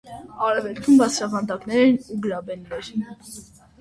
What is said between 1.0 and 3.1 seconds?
բարձրավանդակներ են ու գրաբեններ։